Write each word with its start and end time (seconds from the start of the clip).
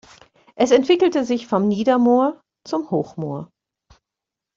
Es 0.55 0.71
entwickelte 0.71 1.25
sich 1.25 1.45
vom 1.45 1.67
Niedermoor 1.67 2.41
zum 2.67 2.89
Hochmoor. 2.89 3.51